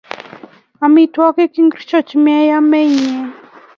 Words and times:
Amitwogik 0.85 1.53
ngorcho 1.65 1.99
che 2.07 2.15
meame 2.23 2.79
inye? 2.87 3.15